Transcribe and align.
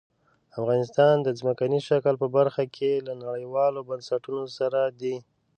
افغانستان 0.59 1.15
د 1.21 1.27
ځمکني 1.39 1.79
شکل 1.89 2.13
په 2.21 2.27
برخه 2.37 2.63
کې 2.75 2.91
له 3.07 3.13
نړیوالو 3.25 3.85
بنسټونو 3.89 4.43
سره 4.57 4.79
دی. 5.01 5.15